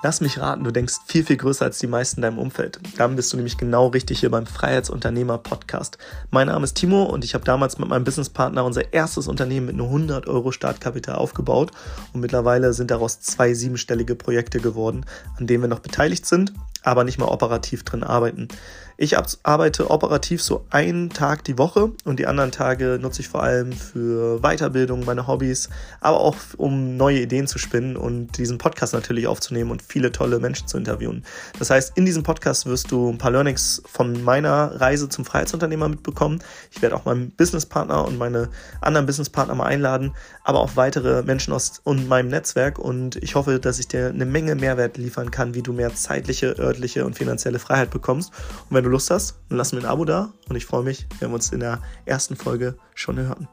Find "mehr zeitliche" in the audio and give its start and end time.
45.72-46.58